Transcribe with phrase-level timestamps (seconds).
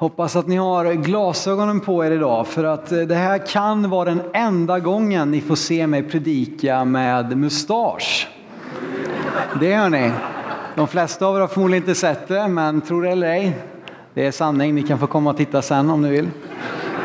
[0.00, 4.04] Hoppas att ni har glasögonen på er idag för att eh, det här kan vara
[4.04, 8.28] den enda gången ni får se mig predika med mustasch.
[9.60, 10.12] Det hör ni.
[10.74, 13.56] De flesta av er har förmodligen inte sett det, men tro det eller ej,
[14.14, 14.74] det är sanning.
[14.74, 16.28] Ni kan få komma och titta sen om ni vill.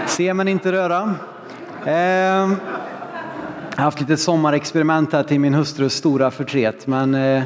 [0.06, 1.16] Se men inte röra.
[1.86, 2.48] Eh, jag
[3.78, 7.44] har haft lite sommarexperiment här till min hustrus stora förtret, men eh,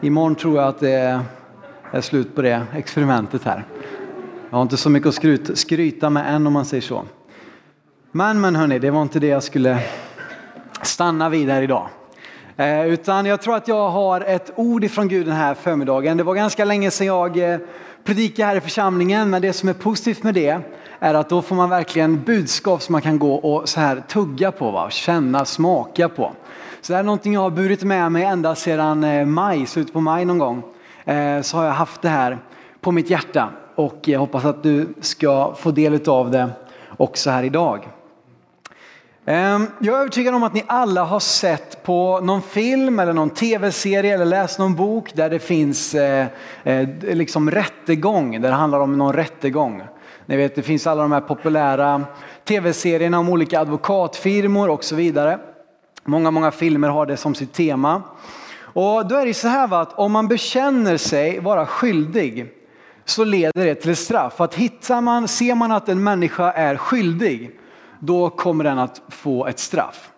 [0.00, 1.20] imorgon tror jag att det
[1.90, 3.64] är slut på det experimentet här.
[4.52, 7.04] Jag har inte så mycket att skryta, skryta med än om man säger så.
[8.10, 9.78] Men, men hörni, det var inte det jag skulle
[10.82, 11.88] stanna vid här idag.
[12.56, 16.16] Eh, utan jag tror att jag har ett ord ifrån Gud den här förmiddagen.
[16.16, 17.58] Det var ganska länge sedan jag eh,
[18.04, 20.60] predikade här i församlingen, men det som är positivt med det
[20.98, 24.52] är att då får man verkligen budskap som man kan gå och så här tugga
[24.52, 24.90] på, va?
[24.90, 26.32] känna, smaka på.
[26.80, 30.00] Så det är någonting jag har burit med mig ända sedan eh, maj, slutet på
[30.00, 30.62] maj någon gång.
[31.04, 32.38] Eh, så har jag haft det här
[32.80, 36.50] på mitt hjärta och jag hoppas att du ska få del av det
[36.96, 37.88] också här idag.
[39.26, 43.30] Ehm, jag är övertygad om att ni alla har sett på någon film eller någon
[43.30, 46.26] tv-serie eller läst någon bok där det finns eh,
[46.64, 49.82] eh, liksom rättegång, där det handlar om någon rättegång.
[50.26, 52.04] Ni vet det finns alla de här populära
[52.44, 55.38] tv-serierna om olika advokatfirmor och så vidare.
[56.04, 58.02] Många, många filmer har det som sitt tema.
[58.74, 62.52] Och då är det så här va, att om man bekänner sig vara skyldig
[63.04, 64.40] så leder det till ett straff.
[64.40, 67.50] Att hittar man, ser man att en människa är skyldig,
[68.00, 70.10] då kommer den att få ett straff.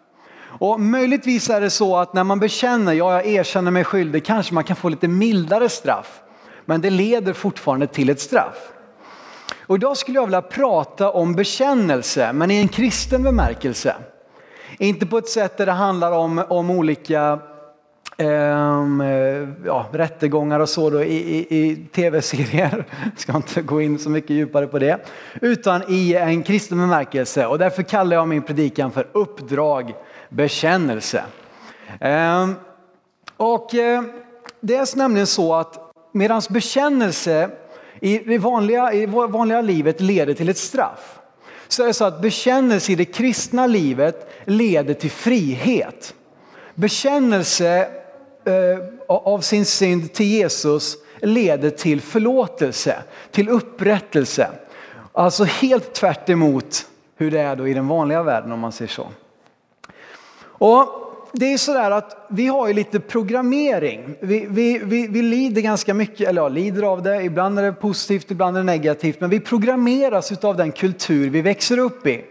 [0.59, 4.55] Och möjligtvis är det så att när man bekänner, ja jag erkänner mig skyldig, kanske
[4.55, 6.21] man kan få lite mildare straff.
[6.65, 8.73] Men det leder fortfarande till ett straff.
[9.67, 13.95] Och idag skulle jag vilja prata om bekännelse, men i en kristen bemärkelse.
[14.79, 17.39] Inte på ett sätt där det handlar om, om olika
[18.17, 19.03] Ehm,
[19.65, 22.85] ja, rättegångar och så då i, i, i tv-serier.
[23.17, 25.07] Ska inte gå in så mycket djupare på det.
[25.41, 29.95] Utan i en kristen bemärkelse och därför kallar jag min predikan för uppdrag
[30.29, 31.23] bekännelse.
[32.01, 32.55] Um,
[33.37, 34.03] och uh,
[34.61, 35.79] det är nämligen så att
[36.13, 37.51] medan bekännelse
[38.01, 41.19] i det vanliga, i vanliga livet leder till ett straff.
[41.69, 46.15] Så är det så att bekännelse i det kristna livet leder till frihet.
[46.75, 47.89] Bekännelse
[48.45, 54.49] Eh, av sin synd till Jesus leder till förlåtelse, till upprättelse.
[55.13, 56.29] Alltså helt tvärt
[57.17, 59.09] hur det är då i den vanliga världen om man säger så.
[60.43, 60.89] Och
[61.33, 64.15] det är sådär att vi har ju lite programmering.
[64.21, 67.23] Vi, vi, vi, vi lider ganska mycket, eller ja, lider av det.
[67.23, 69.21] Ibland är det positivt, ibland är det negativt.
[69.21, 72.25] Men vi programmeras av den kultur vi växer upp i.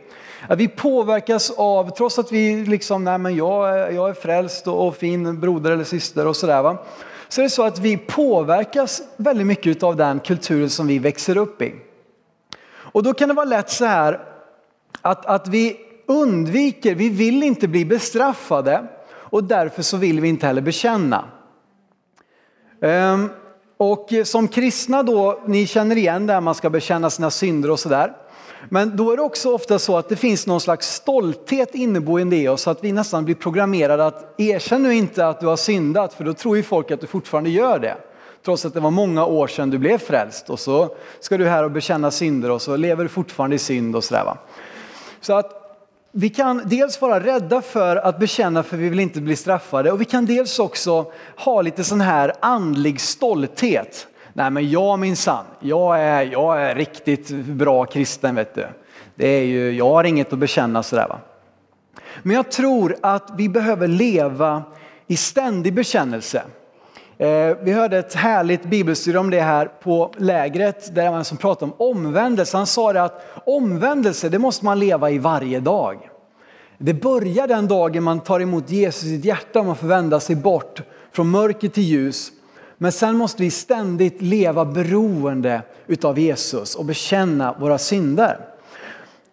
[0.48, 4.88] Att vi påverkas av, trots att vi liksom, nej men jag, jag är frälst och,
[4.88, 6.78] och fin broder eller syster och sådär va.
[7.28, 11.38] Så är det så att vi påverkas väldigt mycket av den kulturen som vi växer
[11.38, 11.74] upp i.
[12.66, 14.20] Och då kan det vara lätt så här
[15.02, 20.48] att, att vi undviker, vi vill inte bli bestraffade och därför så vill vi inte
[20.48, 21.26] heller bekänna.
[22.82, 23.30] Ehm,
[23.78, 27.80] och som kristna då, ni känner igen det här man ska bekänna sina synder och
[27.80, 28.14] sådär.
[28.70, 32.48] Men då är det också ofta så att det finns någon slags stolthet inneboende i
[32.48, 36.24] oss att vi nästan blir programmerade att erkänn nu inte att du har syndat för
[36.24, 37.98] då tror ju folk att du fortfarande gör det.
[38.46, 41.64] Trots att det var många år sedan du blev frälst och så ska du här
[41.64, 44.24] och bekänna synder och så lever du fortfarande i synd och sådär.
[44.26, 44.38] Va?
[45.22, 45.60] Så att
[46.12, 50.02] vi kan dels vara rädda för att bekänna för vi vill inte bli straffade och
[50.02, 54.08] vi kan dels också ha lite sån här andlig stolthet.
[54.34, 58.68] Nej men jag minsann, jag är, jag är riktigt bra kristen vet du.
[59.16, 61.20] Det är ju, jag har inget att bekänna sådär va.
[62.24, 64.64] Men jag tror att vi behöver leva
[65.08, 66.44] i ständig bekännelse.
[67.18, 71.72] Eh, vi hörde ett härligt bibelstudie om det här på lägret där man som pratade
[71.72, 72.58] om omvändelse.
[72.58, 76.10] Han sa det att omvändelse det måste man leva i varje dag.
[76.78, 80.20] Det börjar den dagen man tar emot Jesus i sitt hjärta och man får vända
[80.20, 82.32] sig bort från mörker till ljus
[82.78, 88.40] men sen måste vi ständigt leva beroende utav Jesus och bekänna våra synder.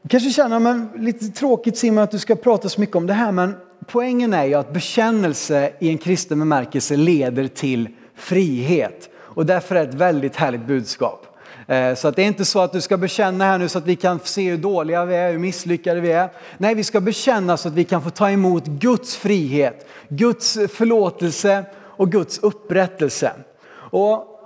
[0.03, 3.13] Du kanske känner, men lite tråkigt Simon att du ska prata så mycket om det
[3.13, 3.55] här, men
[3.87, 9.11] poängen är ju att bekännelse i en kristen bemärkelse leder till frihet.
[9.17, 11.27] Och därför är det ett väldigt härligt budskap.
[11.67, 13.87] Eh, så att det är inte så att du ska bekänna här nu så att
[13.87, 16.31] vi kan se hur dåliga vi är, hur misslyckade vi är.
[16.59, 21.65] Nej, vi ska bekänna så att vi kan få ta emot Guds frihet, Guds förlåtelse
[22.00, 23.32] och Guds upprättelse.
[23.73, 24.41] Och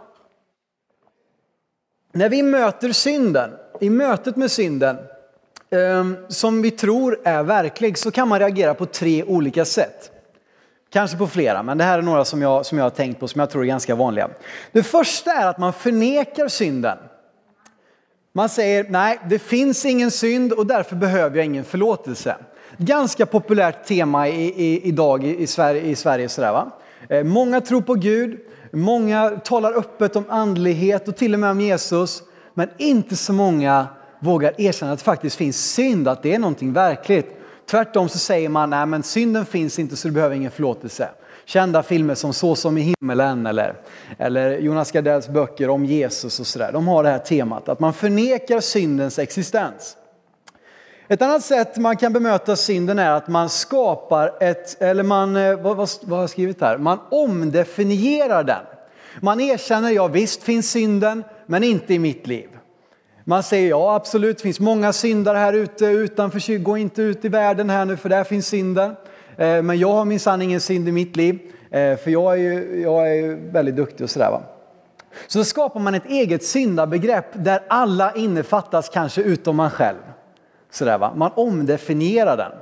[2.13, 4.97] när vi möter synden, i mötet med synden,
[5.71, 10.11] ehm, som vi tror är verklig, så kan man reagera på tre olika sätt.
[10.91, 13.29] Kanske på flera, men det här är några som jag, som jag har tänkt på
[13.29, 14.31] som jag tror är ganska vanliga.
[14.73, 16.99] Det första är att man förnekar synden.
[18.33, 22.37] Man säger nej, det finns ingen synd och därför behöver jag ingen förlåtelse.
[22.77, 25.83] Ganska populärt tema i, i, idag i, i Sverige.
[25.83, 26.73] I Sverige sådär, va?
[27.09, 28.39] Eh, många tror på Gud,
[28.73, 32.23] många talar öppet om andlighet och till och med om Jesus.
[32.55, 33.87] Men inte så många
[34.21, 37.27] vågar erkänna att det faktiskt finns synd, att det är någonting verkligt.
[37.71, 41.09] Tvärtom så säger man, nej men synden finns inte så du behöver ingen förlåtelse.
[41.45, 43.75] Kända filmer som Så som i himmelen eller,
[44.19, 46.73] eller Jonas Gardells böcker om Jesus och sådär.
[46.73, 49.97] De har det här temat, att man förnekar syndens existens.
[51.09, 55.57] Ett annat sätt man kan bemöta synden är att man skapar ett, eller man, eh,
[55.61, 56.79] vad, vad, vad har jag skrivit här?
[56.79, 58.63] Man omdefinierar den.
[59.21, 62.49] Man erkänner, ja visst finns synden, men inte i mitt liv.
[63.25, 67.29] Man säger ja absolut, det finns många syndare här ute utanför, gå inte ut i
[67.29, 68.97] världen här nu för där finns synden.
[69.37, 71.39] Eh, men jag har minsann ingen synd i mitt liv,
[71.71, 74.31] eh, för jag är ju, jag är ju väldigt duktig och sådär.
[74.31, 74.43] Va?
[75.27, 80.14] Så då skapar man ett eget syndabegrepp där alla innefattas, kanske utom man själv.
[80.75, 81.13] Sådär, va?
[81.17, 82.53] Man omdefinierar den.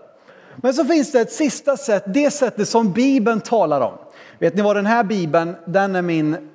[0.57, 3.95] Men så finns det ett sista sätt, det sättet som Bibeln talar om.
[4.39, 6.51] Vet ni vad den här Bibeln, den är min,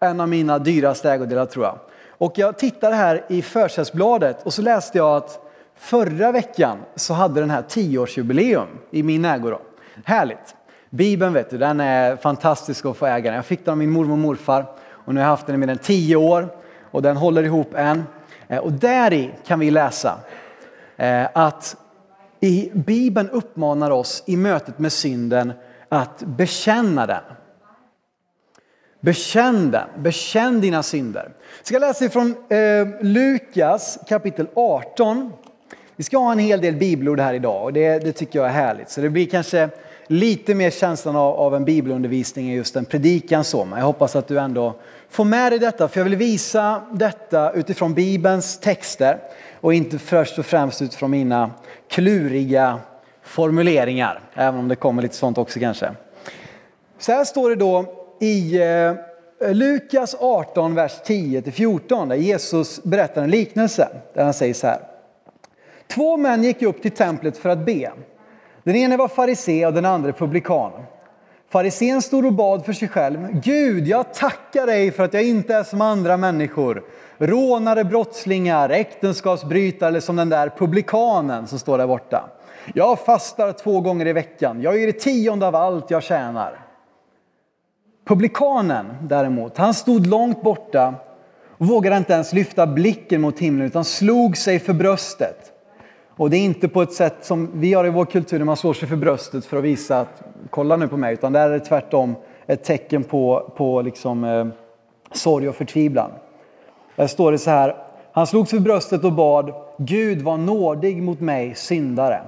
[0.00, 1.78] en av mina dyraste ägodelar tror jag.
[2.08, 5.40] Och jag tittade här i försättsbladet och så läste jag att
[5.76, 9.50] förra veckan så hade den här tioårsjubileum i min ägo.
[9.50, 9.60] Då.
[10.04, 10.54] Härligt!
[10.90, 13.34] Bibeln vet du, den är fantastisk att få äga.
[13.34, 15.58] Jag fick den av min mormor och morfar och nu har jag haft den i
[15.58, 16.48] mer än tio år
[16.90, 18.04] och den håller ihop än.
[18.48, 20.18] Eh, och där i kan vi läsa
[20.96, 21.76] Eh, att
[22.40, 25.52] i Bibeln uppmanar oss i mötet med synden
[25.88, 27.22] att bekänna den.
[29.00, 31.32] Bekänn den, bekänn dina synder.
[31.58, 35.32] Jag ska läsa ifrån eh, Lukas kapitel 18.
[35.96, 38.52] Vi ska ha en hel del bibelord här idag och det, det, tycker jag är
[38.52, 38.90] härligt.
[38.90, 39.68] Så det blir kanske
[40.06, 43.64] lite mer känslan av, av en bibelundervisning än just en predikan så.
[43.64, 44.74] Men jag hoppas att du ändå
[45.08, 49.18] får med dig detta för jag vill visa detta utifrån Bibelns texter
[49.62, 51.50] och inte först och främst utifrån mina
[51.88, 52.80] kluriga
[53.22, 54.20] formuleringar.
[54.34, 55.90] Även om det kommer lite sånt också kanske.
[56.98, 57.84] Så här står det då
[58.20, 64.66] i eh, Lukas 18, vers 10-14 där Jesus berättar en liknelse där han säger så
[64.66, 64.80] här.
[65.86, 67.92] Två män gick upp till templet för att be.
[68.64, 70.72] Den ene var farisé och den andra publikan.
[71.50, 73.28] Farisén stod och bad för sig själv.
[73.32, 76.82] Gud, jag tackar dig för att jag inte är som andra människor.
[77.22, 82.30] Rånare, brottslingar, äktenskapsbrytare eller som den där publikanen som står där borta.
[82.74, 84.62] Jag fastar två gånger i veckan.
[84.62, 86.66] Jag ger det tionde av allt jag tjänar.
[88.04, 90.94] Publikanen däremot, han stod långt borta
[91.58, 95.52] och vågade inte ens lyfta blicken mot himlen utan slog sig för bröstet.
[96.16, 98.56] Och det är inte på ett sätt som vi har i vår kultur när man
[98.56, 101.52] slår sig för bröstet för att visa att kolla nu på mig, utan där är
[101.52, 102.14] det tvärtom
[102.46, 104.46] ett tecken på, på liksom, eh,
[105.12, 106.10] sorg och förtvivlan.
[106.96, 107.76] Där står det så här,
[108.12, 112.22] han slog sig för bröstet och bad, Gud var nådig mot mig, syndare.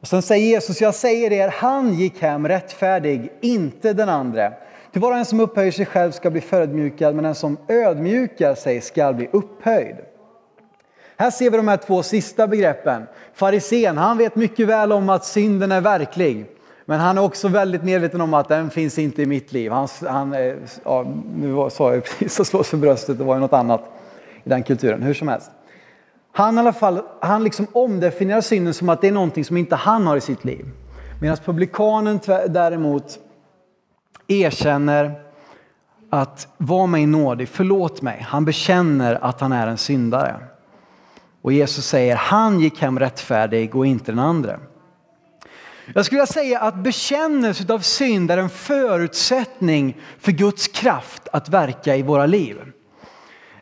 [0.00, 4.52] Och sen säger Jesus, jag säger er, han gick hem rättfärdig, inte den andra.
[4.92, 8.54] Till var och en som upphöjer sig själv ska bli förödmjukad, men den som ödmjukar
[8.54, 9.96] sig ska bli upphöjd.
[11.16, 13.06] Här ser vi de här två sista begreppen.
[13.34, 16.46] Farisén, han vet mycket väl om att synden är verklig.
[16.84, 19.72] Men han är också väldigt medveten om att den finns inte i mitt liv.
[19.72, 21.06] Han, han eh, ja,
[21.36, 23.84] nu sa jag precis att slå sig bröstet, det var ju något annat
[24.44, 25.02] i den kulturen.
[25.02, 25.50] Hur som helst.
[26.32, 29.76] Han i alla fall, han liksom omdefinierar synden som att det är någonting som inte
[29.76, 30.66] han har i sitt liv.
[31.20, 33.18] Medan publikanen däremot
[34.28, 35.20] erkänner
[36.10, 38.26] att var mig nådig, förlåt mig.
[38.28, 40.36] Han bekänner att han är en syndare.
[41.42, 44.58] Och Jesus säger han gick hem rättfärdig och inte den andra.
[45.94, 51.48] Jag skulle vilja säga att bekännelse av synd är en förutsättning för Guds kraft att
[51.48, 52.56] verka i våra liv.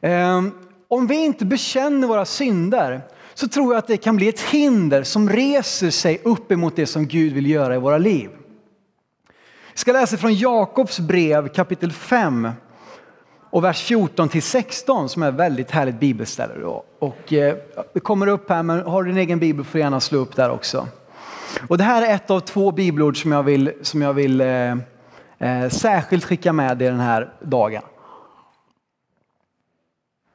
[0.01, 0.53] Ehm,
[0.89, 3.01] om vi inte bekänner våra synder
[3.35, 6.87] så tror jag att det kan bli ett hinder som reser sig upp emot det
[6.87, 8.31] som Gud vill göra i våra liv.
[9.71, 12.49] Jag ska läsa från Jakobs brev kapitel 5
[13.51, 16.65] och vers 14 till 16 som är väldigt härligt bibelställe.
[16.99, 17.57] Och eh,
[17.93, 20.37] det kommer upp här, men har du din egen bibel får du gärna slå upp
[20.37, 20.89] där också.
[21.69, 24.73] Och det här är ett av två bibelord som jag vill, som jag vill eh,
[25.39, 27.83] eh, särskilt skicka med dig den här dagen.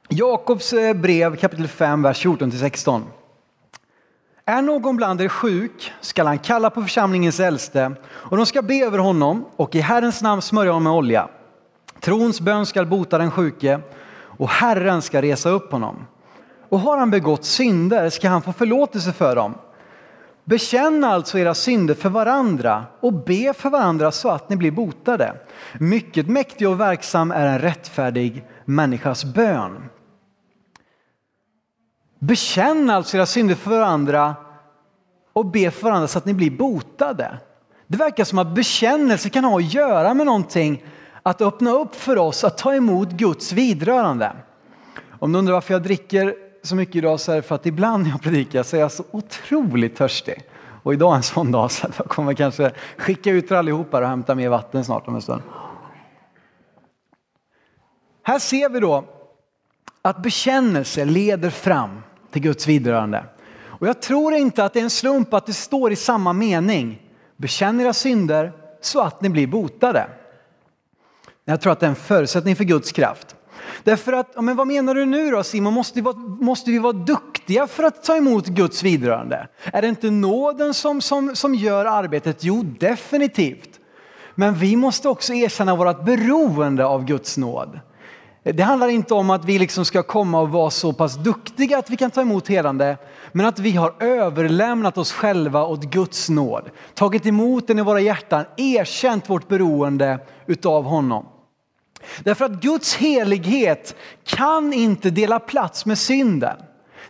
[0.08, 3.02] Jakobs eh, brev kapitel 5, vers 14–16.
[4.44, 8.74] Är någon bland er sjuk skall han kalla på församlingens äldste och de ska be
[8.74, 11.28] över honom och i Herrens namn smörja honom med olja.
[12.00, 13.80] Trons bön skall bota den sjuke
[14.18, 16.06] och Herren ska resa upp honom.
[16.68, 19.54] Och har han begått synder ska han få förlåtelse för dem.
[20.46, 25.34] Bekänn alltså era synder för varandra och be för varandra så att ni blir botade.
[25.80, 29.88] Mycket mäktig och verksam är en rättfärdig människas bön.
[32.18, 34.34] Bekänn alltså era synder för varandra
[35.32, 37.38] och be för varandra så att ni blir botade.
[37.86, 40.84] Det verkar som att bekännelse kan ha att göra med någonting,
[41.22, 44.32] att öppna upp för oss att ta emot Guds vidrörande.
[45.18, 48.02] Om du undrar varför jag dricker så mycket idag så är det för att ibland
[48.02, 50.42] när jag predikar så är jag så otroligt törstig.
[50.82, 54.00] Och idag är en sån dag så att jag kommer kanske skicka ut er allihopa
[54.00, 55.42] och hämta mer vatten snart om en stund.
[58.22, 59.04] Här ser vi då
[60.02, 63.24] att bekännelse leder fram till Guds vidrörande.
[63.64, 67.02] Och jag tror inte att det är en slump att det står i samma mening.
[67.36, 70.06] Bekänn era synder så att ni blir botade.
[71.44, 73.35] Jag tror att det är en förutsättning för Guds kraft.
[73.84, 75.74] Därför att, men vad menar du nu då Simon?
[75.74, 79.48] Måste vi, vara, måste vi vara duktiga för att ta emot Guds vidrörande?
[79.72, 82.44] Är det inte nåden som, som, som gör arbetet?
[82.44, 83.80] Jo, definitivt.
[84.34, 87.80] Men vi måste också erkänna vårt beroende av Guds nåd.
[88.54, 91.90] Det handlar inte om att vi liksom ska komma och vara så pass duktiga att
[91.90, 92.96] vi kan ta emot helande,
[93.32, 98.00] men att vi har överlämnat oss själva åt Guds nåd, tagit emot den i våra
[98.00, 101.26] hjärtan, erkänt vårt beroende utav honom.
[102.24, 106.56] Därför att Guds helighet kan inte dela plats med synden.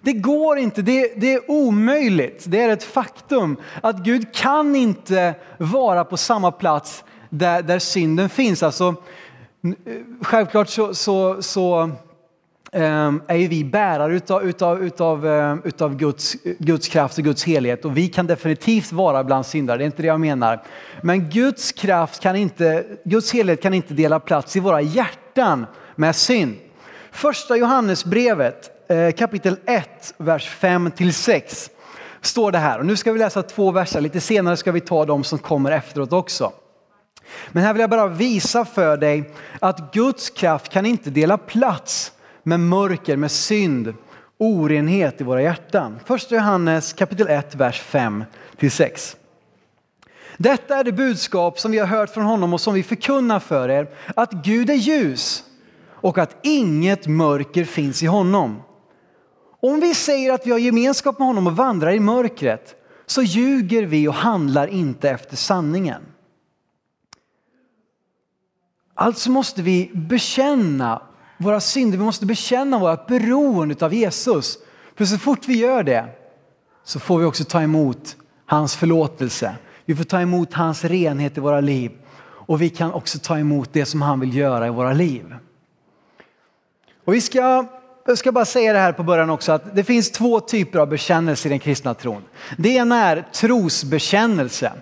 [0.00, 5.34] Det går inte, det, det, är omöjligt, det är ett faktum att Gud kan inte
[5.58, 8.62] vara på samma plats där, där synden finns.
[8.62, 8.94] Alltså,
[9.84, 11.90] eh, självklart så, så, så
[12.72, 17.44] Ehm, är ju vi bärare utav, utav, utav, eh, utav Guds, Guds kraft och Guds
[17.44, 20.62] helhet och vi kan definitivt vara bland syndare, det är inte det jag menar.
[21.02, 26.16] Men Guds kraft kan inte, Guds helhet kan inte dela plats i våra hjärtan med
[26.16, 26.56] synd.
[27.10, 31.70] Första Johannesbrevet eh, kapitel 1, vers 5 till 6
[32.20, 32.78] står det här.
[32.78, 35.70] Och nu ska vi läsa två verser, lite senare ska vi ta de som kommer
[35.70, 36.52] efteråt också.
[37.48, 39.30] Men här vill jag bara visa för dig
[39.60, 42.12] att Guds kraft kan inte dela plats
[42.46, 43.94] med mörker, med synd,
[44.38, 45.98] orenhet i våra hjärtan.
[46.04, 48.24] Första Johannes kapitel 1, vers 5
[48.56, 49.16] till 6.
[50.36, 53.68] Detta är det budskap som vi har hört från honom och som vi förkunnar för
[53.68, 55.44] er, att Gud är ljus
[55.88, 58.62] och att inget mörker finns i honom.
[59.60, 62.74] Om vi säger att vi har gemenskap med honom och vandrar i mörkret
[63.06, 66.02] så ljuger vi och handlar inte efter sanningen.
[68.94, 71.02] Alltså måste vi bekänna
[71.38, 74.58] våra synder, vi måste bekänna vårt beroende av Jesus.
[74.96, 76.04] För så fort vi gör det
[76.84, 78.16] så får vi också ta emot
[78.46, 79.54] hans förlåtelse.
[79.84, 81.92] Vi får ta emot hans renhet i våra liv
[82.46, 85.34] och vi kan också ta emot det som han vill göra i våra liv.
[87.04, 87.66] Och vi ska,
[88.06, 90.88] jag ska bara säga det här på början också att det finns två typer av
[90.88, 92.22] bekännelse i den kristna tron.
[92.58, 94.72] Det ena är trosbekännelse.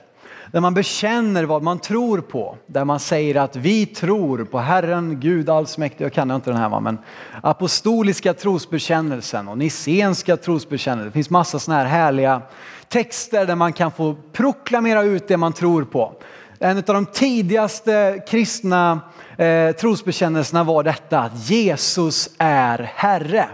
[0.55, 2.57] Där man bekänner vad man tror på.
[2.67, 6.05] Där man säger att vi tror på Herren Gud allsmäktig.
[6.05, 6.99] Jag kan inte den här va, men
[7.43, 11.07] apostoliska trosbekännelsen och nissenska trosbekännelsen.
[11.07, 12.43] Det finns massa sådana här härliga
[12.89, 16.13] texter där man kan få proklamera ut det man tror på.
[16.59, 19.01] En av de tidigaste kristna
[19.37, 23.49] eh, trosbekännelserna var detta att Jesus är Herre.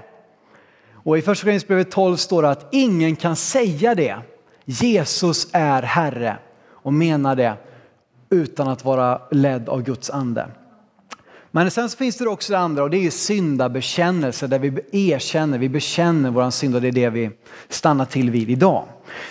[0.95, 4.17] Och i första Korinthierbrevet 12 står det att ingen kan säga det.
[4.65, 6.39] Jesus är Herre
[6.83, 7.57] och menar det
[8.31, 10.47] utan att vara ledd av Guds ande.
[11.51, 14.81] Men sen så finns det också det andra och det är syndabekännelse där vi
[15.13, 17.31] erkänner, vi bekänner våran synd och det är det vi
[17.69, 18.85] stannar till vid idag.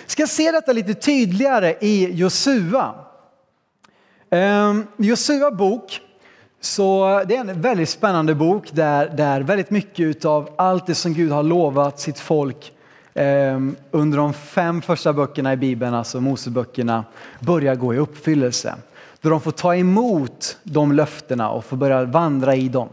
[0.06, 2.94] Vi ska se detta lite tydligare i Josua.
[4.30, 6.00] Ehm, Josua bok,
[6.60, 11.14] så det är en väldigt spännande bok där, där väldigt mycket av allt det som
[11.14, 12.72] Gud har lovat sitt folk
[13.20, 17.04] Ehm, under de fem första böckerna i Bibeln, alltså Moseböckerna,
[17.40, 18.74] börjar gå i uppfyllelse.
[19.20, 22.88] Då de får ta emot de löftena och får börja vandra i dem.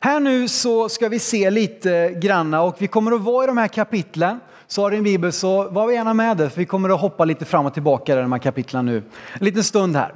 [0.00, 3.58] Här nu så ska vi se lite granna och vi kommer att vara i de
[3.58, 4.40] här kapitlen.
[4.66, 7.24] Så har du en bibel så var gärna med det för vi kommer att hoppa
[7.24, 8.96] lite fram och tillbaka i de här kapitlen nu.
[9.32, 10.14] En liten stund här.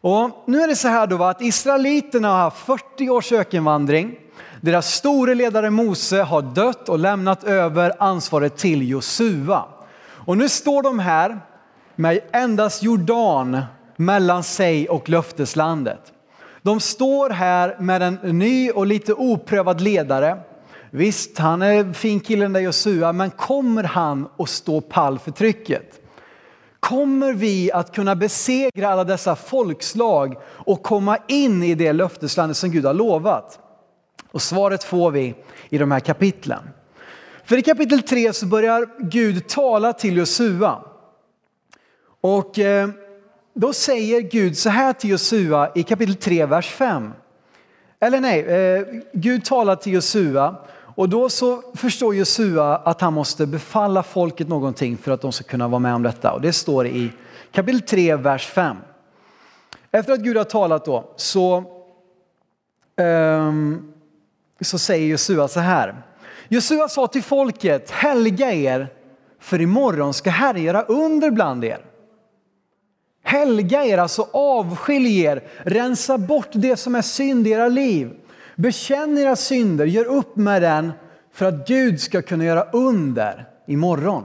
[0.00, 4.16] Och nu är det så här då att Israeliterna har haft 40 års ökenvandring.
[4.62, 9.64] Deras store ledare Mose har dött och lämnat över ansvaret till Josua.
[10.02, 11.40] Och nu står de här
[11.96, 13.62] med endast Jordan
[13.96, 16.00] mellan sig och löfteslandet.
[16.62, 20.38] De står här med en ny och lite oprövad ledare.
[20.90, 25.18] Visst, han är en fin kille den där Josua, men kommer han att stå pall
[25.18, 26.00] för trycket?
[26.80, 32.70] Kommer vi att kunna besegra alla dessa folkslag och komma in i det löfteslandet som
[32.70, 33.58] Gud har lovat?
[34.32, 35.34] Och svaret får vi
[35.68, 36.62] i de här kapitlen.
[37.44, 40.78] För i kapitel 3 så börjar Gud tala till Josua.
[42.20, 42.88] Och eh,
[43.54, 47.12] då säger Gud så här till Josua i kapitel 3, vers 5.
[48.00, 50.56] Eller nej, eh, Gud talar till Josua
[50.94, 55.44] Och då så förstår Josua att han måste befalla folket någonting för att de ska
[55.44, 56.32] kunna vara med om detta.
[56.32, 57.12] Och det står i
[57.52, 58.76] kapitel 3, vers 5.
[59.90, 61.64] Efter att Gud har talat då så,
[62.96, 63.89] um,
[64.64, 66.02] så säger Josua så här.
[66.48, 68.88] Josua sa till folket, helga er
[69.40, 71.78] för imorgon ska Herren göra under bland er.
[73.22, 78.10] Helga er, alltså avskilj er, rensa bort det som är synd i era liv.
[78.56, 80.92] Bekänn era synder, gör upp med den
[81.32, 84.24] för att Gud ska kunna göra under imorgon.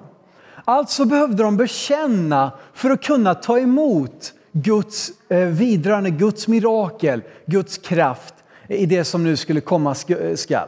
[0.65, 7.77] Alltså behövde de bekänna för att kunna ta emot Guds eh, vidrörande, Guds mirakel, Guds
[7.77, 8.34] kraft
[8.67, 9.95] i det som nu skulle komma
[10.35, 10.67] skall.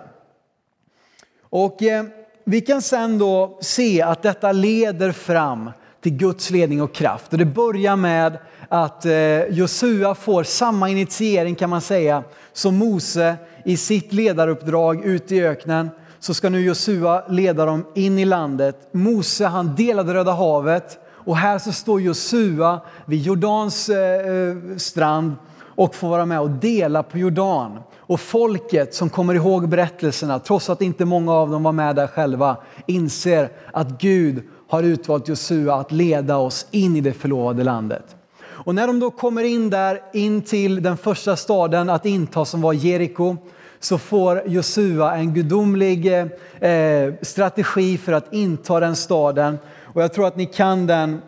[1.41, 2.03] Och eh,
[2.43, 7.31] vi kan sen då se att detta leder fram till Guds ledning och kraft.
[7.33, 8.37] Och det börjar med
[8.69, 12.23] att eh, Josua får samma initiering kan man säga
[12.53, 13.35] som Mose
[13.65, 15.89] i sitt ledaruppdrag ute i öknen.
[16.19, 18.89] Så ska nu Josua leda dem in i landet.
[18.91, 25.35] Mose han delade Röda havet och här så står Josua vid Jordans eh, eh, strand
[25.77, 27.79] och får vara med och dela på Jordan.
[27.97, 32.07] Och folket som kommer ihåg berättelserna, trots att inte många av dem var med där
[32.07, 38.15] själva, inser att Gud har utvalt Josua att leda oss in i det förlovade landet.
[38.39, 42.61] Och när de då kommer in där, in till den första staden att inta som
[42.61, 43.37] var Jeriko,
[43.79, 49.57] så får Josua en gudomlig eh, strategi för att inta den staden.
[49.81, 51.21] Och jag tror att ni kan den,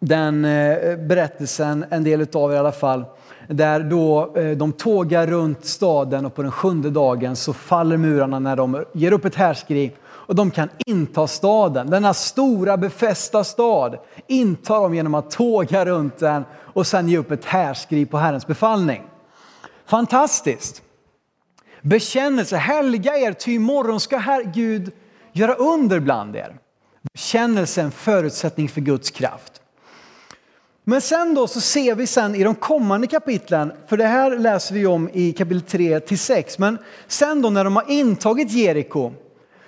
[0.00, 3.04] den eh, berättelsen, en del av er i alla fall
[3.48, 8.38] där då eh, de tågar runt staden och på den sjunde dagen så faller murarna
[8.38, 11.90] när de ger upp ett härskri och de kan inta staden.
[11.90, 17.30] Denna stora befästa stad intar de genom att tåga runt den och sen ge upp
[17.30, 19.02] ett härskri på Herrens befallning.
[19.86, 20.82] Fantastiskt!
[21.82, 24.92] Bekännelse, helga er, ty imorgon ska Herr Gud
[25.32, 26.56] göra under bland er.
[27.12, 29.57] Bekännelse är en förutsättning för Guds kraft.
[30.88, 34.74] Men sen då så ser vi sen i de kommande kapitlen, för det här läser
[34.74, 39.12] vi om i kapitel 3 till 6, men sen då när de har intagit Jeriko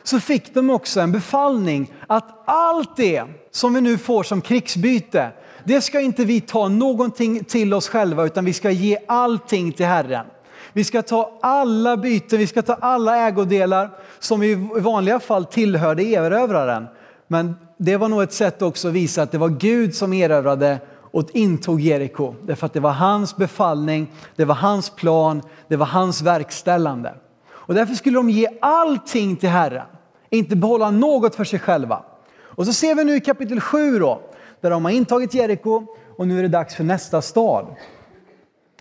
[0.02, 5.30] så fick de också en befallning att allt det som vi nu får som krigsbyte,
[5.64, 9.87] det ska inte vi ta någonting till oss själva utan vi ska ge allting till
[9.87, 10.26] Herren.
[10.72, 16.02] Vi ska ta alla byten, vi ska ta alla ägodelar som i vanliga fall tillhörde
[16.02, 16.87] erövraren.
[17.26, 20.78] Men det var nog ett sätt också att visa att det var Gud som erövrade
[21.11, 22.35] och intog Jeriko.
[22.42, 27.14] Därför att det var hans befallning, det var hans plan, det var hans verkställande.
[27.51, 29.87] Och därför skulle de ge allting till Herren,
[30.31, 32.03] inte behålla något för sig själva.
[32.38, 34.20] Och så ser vi nu i kapitel 7 då,
[34.61, 37.66] där de har intagit Jeriko och nu är det dags för nästa stad.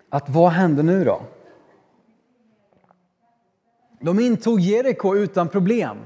[0.10, 1.22] Att vad händer nu då?
[4.02, 5.98] De intog Jeriko utan problem.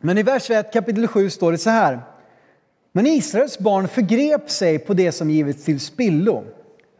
[0.00, 2.00] Men i vers 1 kapitel 7 står det så här.
[2.92, 6.44] Men Israels barn förgrep sig på det som givits till spillo.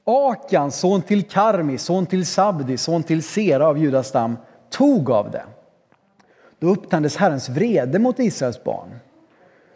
[0.04, 4.36] Akan, son till Karmi, son till Sabdi, son till Sera av Judas stam,
[4.70, 5.44] tog av det.
[6.58, 8.98] Då upptändes Herrens vrede mot Israels barn.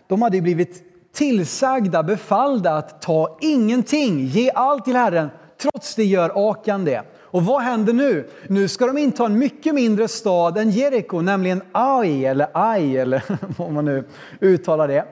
[0.07, 5.29] De hade blivit tillsagda, befallda att ta ingenting, ge allt till Herren.
[5.59, 7.03] Trots det gör Akan det.
[7.21, 8.29] Och vad händer nu?
[8.49, 13.23] Nu ska de inta en mycket mindre stad än Jeriko, nämligen Ai, eller Ai, eller
[13.59, 14.05] vad man nu
[14.41, 15.05] uttalar det.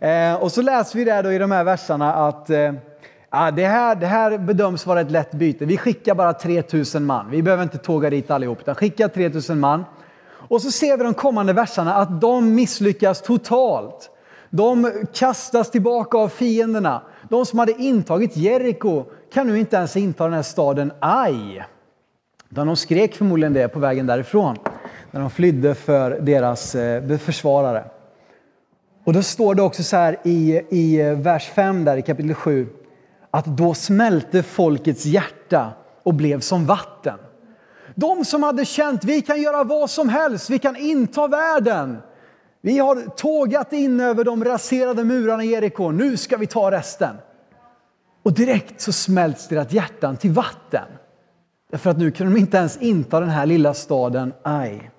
[0.00, 2.72] Eh, och så läser vi där då i de här verserna att eh,
[3.30, 5.64] ja, det, här, det här bedöms vara ett lätt byte.
[5.64, 7.30] Vi skickar bara 3000 man.
[7.30, 9.84] Vi behöver inte tåga dit allihop, utan skicka 3000 man.
[10.48, 14.10] Och så ser vi de kommande verserna att de misslyckas totalt.
[14.50, 17.02] De kastas tillbaka av fienderna.
[17.28, 21.64] De som hade intagit Jeriko kan nu inte ens inta den här staden Aj.
[22.48, 24.56] de skrek förmodligen det på vägen därifrån
[25.10, 27.84] när de flydde för deras eh, försvarare.
[29.06, 32.34] Och då står det också så här i, i eh, vers 5 där i kapitel
[32.34, 32.68] 7
[33.30, 37.18] att då smälte folkets hjärta och blev som vatten.
[37.94, 41.98] De som hade känt vi kan göra vad som helst, vi kan inta världen.
[42.60, 47.16] Vi har tågat in över de raserade murarna i Jeriko, nu ska vi ta resten.
[48.22, 50.86] Och direkt så smälts deras hjärtan till vatten.
[51.70, 54.90] Därför att nu kunde de inte ens inta den här lilla staden Ai.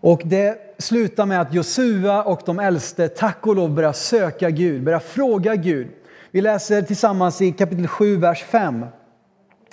[0.00, 4.84] Och det slutar med att Josua och de äldste tack och lov börjar söka Gud,
[4.84, 5.88] börjar fråga Gud.
[6.30, 8.86] Vi läser tillsammans i kapitel 7, vers 5.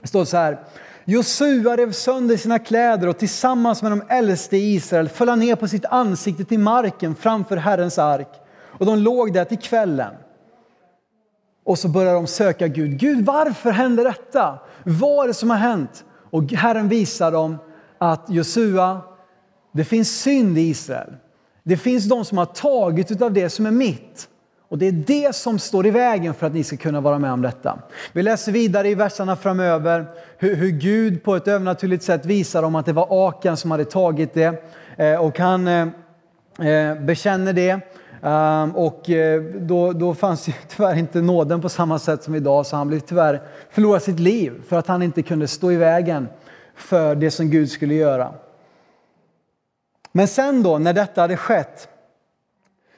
[0.02, 0.60] Det står så här.
[1.06, 5.56] Josua rev sönder sina kläder och tillsammans med de äldste i Israel föll han ner
[5.56, 8.30] på sitt ansikte till marken framför Herrens ark.
[8.63, 10.13] Och de låg där till kvällen.
[11.66, 13.00] Och så börjar de söka Gud.
[13.00, 14.60] Gud, varför hände detta?
[14.84, 16.06] Vad är det som har hänt?
[16.30, 17.58] Och Herren visar dem
[17.98, 19.02] att Josua,
[19.78, 21.13] det finns synd i Israel.
[21.63, 24.30] Det finns de som har tagit av det som är mitt.
[24.70, 27.32] Och det är det som står i vägen för att ni ska kunna vara med
[27.32, 27.80] om detta.
[28.13, 30.06] Vi läser vidare i verserna framöver
[30.38, 33.86] hur, hur Gud på ett övernaturligt sätt visar dem att det var Akan som hade
[33.86, 34.63] tagit det.
[34.98, 35.88] Eh, och han eh,
[36.60, 37.80] eh bekänner det.
[38.22, 42.66] Um, och eh, då, då fanns ju tyvärr inte nåden på samma sätt som idag
[42.66, 46.28] så han blev tyvärr förlorade sitt liv för att han inte kunde stå i vägen
[46.76, 48.34] för det som Gud skulle göra.
[50.17, 51.89] Men sen då, när detta hade skett,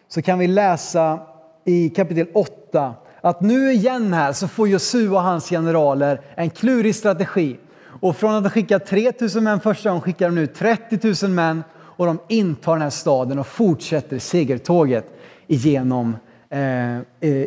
[0.07, 1.19] så kan vi läsa
[1.65, 6.95] i kapitel 8 att nu igen här så får Josua och hans generaler en klurig
[6.95, 7.59] strategi.
[8.01, 11.63] Och från att ha skickat 3000 män första gången skickar de nu 30 000 män
[11.77, 15.05] och de intar den här staden och fortsätter segertåget
[15.47, 16.15] igenom
[16.49, 17.01] eh, eh,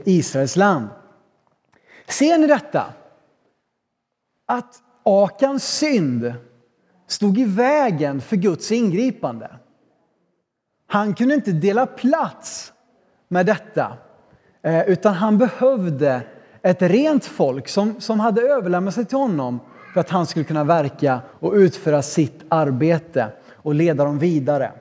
[0.04, 0.88] Israels land.
[2.08, 2.84] Ser ni detta?
[4.46, 6.34] Att Akans synd
[7.06, 9.50] stod i vägen för Guds ingripande.
[10.92, 12.72] Han kunde inte dela plats
[13.28, 13.96] med detta,
[14.62, 16.20] eh, utan han behövde
[16.62, 19.60] ett rent folk som, som hade överlämnat sig till honom
[19.92, 24.72] för att han skulle kunna verka och utföra sitt arbete och leda dem vidare.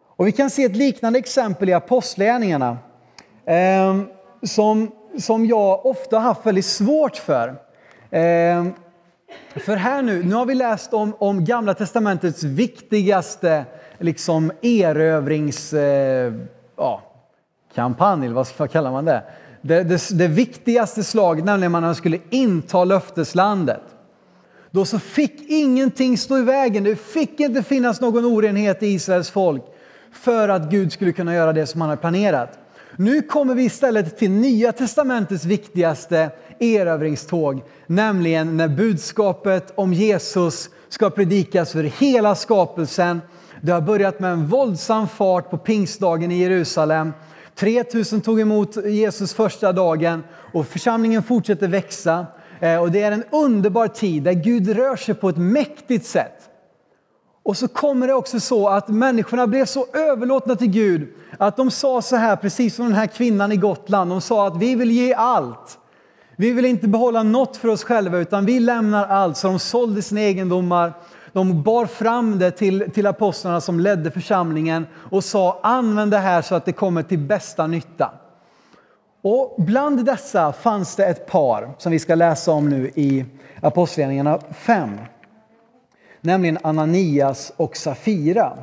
[0.00, 2.78] Och vi kan se ett liknande exempel i Apostlagärningarna
[3.44, 4.00] eh,
[4.42, 7.48] som, som jag ofta har haft väldigt svårt för.
[8.10, 8.66] Eh,
[9.56, 13.64] för här nu, nu har vi läst om, om Gamla Testamentets viktigaste
[13.98, 16.32] liksom erövringskampanj, Eh,
[17.74, 19.22] ja, eller vad, vad kallar man det?
[19.62, 20.18] Det, det?
[20.18, 23.82] det viktigaste slaget, nämligen när man skulle inta löfteslandet.
[24.70, 29.30] Då så fick ingenting stå i vägen, det fick inte finnas någon orenhet i Israels
[29.30, 29.62] folk
[30.12, 32.58] för att Gud skulle kunna göra det som han hade planerat.
[32.96, 36.30] Nu kommer vi istället till Nya testamentets viktigaste
[36.60, 43.20] erövringståg, nämligen när budskapet om Jesus ska predikas för hela skapelsen.
[43.60, 47.12] Det har börjat med en våldsam fart på pingstdagen i Jerusalem.
[47.54, 52.26] 3000 tog emot Jesus första dagen och församlingen fortsätter växa.
[52.60, 56.50] Eh, och det är en underbar tid där Gud rör sig på ett mäktigt sätt.
[57.42, 61.70] Och så kommer det också så att människorna blev så överlåtna till Gud att de
[61.70, 64.10] sa så här, precis som den här kvinnan i Gotland.
[64.10, 65.78] De sa att vi vill ge allt.
[66.40, 69.36] Vi vill inte behålla något för oss själva utan vi lämnar allt.
[69.36, 70.92] Så de sålde sina egendomar.
[71.32, 76.42] De bar fram det till, till apostlarna som ledde församlingen och sa använd det här
[76.42, 78.10] så att det kommer till bästa nytta.
[79.22, 83.24] Och bland dessa fanns det ett par som vi ska läsa om nu i
[83.60, 84.98] Apostlagärningarna 5
[86.20, 88.58] nämligen Ananias och Safira.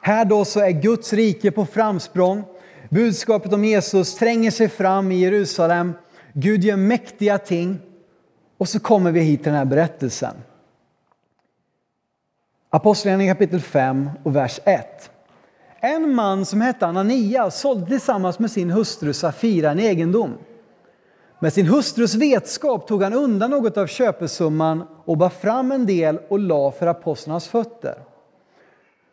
[0.00, 2.44] Här då så är Guds rike på framsprång.
[2.90, 5.92] Budskapet om Jesus tränger sig fram i Jerusalem.
[6.40, 7.78] Gud gör mäktiga ting.
[8.58, 10.34] Och så kommer vi hit till den här berättelsen.
[12.70, 15.10] Apostlagärningarna kapitel 5 och vers 1.
[15.80, 20.34] En man som hette Anania sålde tillsammans med sin hustru Safira en egendom.
[21.38, 26.18] Med sin hustrus vetskap tog han undan något av köpesumman och bar fram en del
[26.28, 27.94] och la för apostlarnas fötter.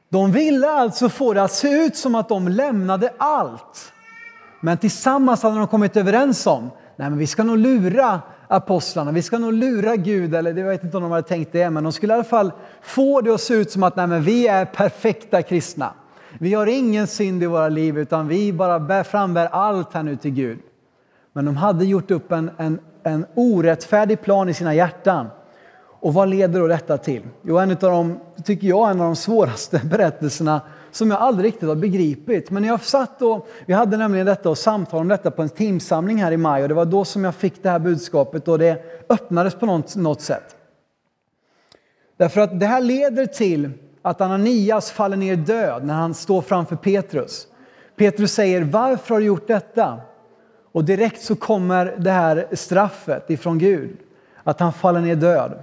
[0.09, 3.91] De ville alltså få det att se ut som att de lämnade allt.
[4.61, 9.21] Men tillsammans hade de kommit överens om Nej, men vi ska nog lura apostlarna, vi
[9.21, 11.93] ska nog lura Gud, eller jag vet inte om de hade tänkt det, men de
[11.93, 14.65] skulle i alla fall få det att se ut som att Nej, men vi är
[14.65, 15.93] perfekta kristna.
[16.39, 20.15] Vi har ingen synd i våra liv, utan vi bara bär frambär allt här nu
[20.15, 20.60] till Gud.
[21.34, 25.27] Men de hade gjort upp en, en, en orättfärdig plan i sina hjärtan.
[25.99, 27.21] Och vad leder då detta till?
[27.41, 30.62] Jo, en av de, tycker jag, en av de svåraste berättelserna
[30.95, 32.51] som jag aldrig riktigt har begripit.
[32.51, 36.17] Men jag satt och, vi hade nämligen detta och samtal om detta på en teamsamling
[36.17, 38.84] här i maj och det var då som jag fick det här budskapet och det
[39.10, 40.55] öppnades på något, något sätt.
[42.17, 46.75] Därför att det här leder till att Ananias faller ner död när han står framför
[46.75, 47.47] Petrus.
[47.95, 49.99] Petrus säger, varför har du gjort detta?
[50.71, 53.97] Och direkt så kommer det här straffet ifrån Gud,
[54.43, 55.60] att han faller ner död.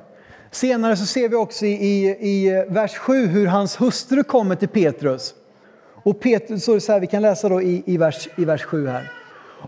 [0.53, 4.69] Senare så ser vi också i, i, i vers 7 hur hans hustru kommer till
[4.69, 5.35] Petrus.
[6.03, 8.87] Och Petrus, så, så här, vi kan läsa då i, i, vers, i vers 7
[8.87, 9.13] här.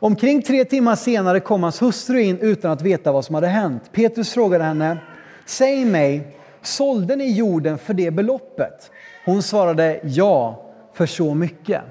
[0.01, 3.93] Omkring tre timmar senare kom hans hustru in utan att veta vad som hade hänt.
[3.93, 4.99] Petrus frågade henne,
[5.45, 8.91] säg mig, sålde ni jorden för det beloppet?
[9.25, 11.83] Hon svarade ja, för så mycket.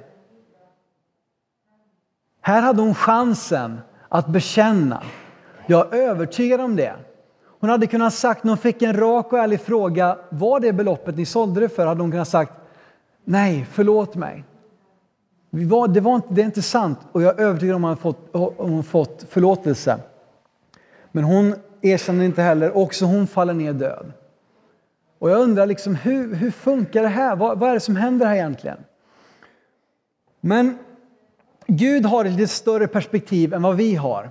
[2.42, 3.80] Här hade hon chansen
[4.10, 5.04] att bekänna.
[5.66, 6.96] Jag är övertygad om det.
[7.64, 11.18] Hon hade kunnat sagt, när hon fick en rak och ärlig fråga, var det beloppet
[11.18, 11.86] ni sålde det för?
[11.86, 12.54] Hade hon kunnat sagt,
[13.24, 14.44] nej, förlåt mig.
[15.50, 18.56] Det, var inte, det är inte sant och jag är övertygad om att hon fått,
[18.58, 20.00] hon fått förlåtelse.
[21.12, 22.78] Men hon erkänner inte heller.
[22.78, 24.12] Också hon faller ner död.
[25.20, 27.36] Och jag undrar liksom, hur, hur funkar det här?
[27.36, 28.78] Vad, vad är det som händer här egentligen?
[30.42, 30.78] Men
[31.68, 34.30] Gud har ett lite större perspektiv än vad vi har.